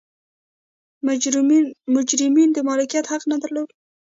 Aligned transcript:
مجرمینو 2.03 2.55
د 2.55 2.59
مالکیت 2.69 3.05
حق 3.11 3.23
نه 3.31 3.37
درلود. 3.41 3.69